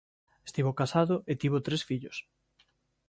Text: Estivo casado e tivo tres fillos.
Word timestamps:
Estivo 0.47 0.71
casado 0.81 1.15
e 1.31 1.33
tivo 1.41 1.63
tres 1.65 1.81
fillos. 1.89 2.17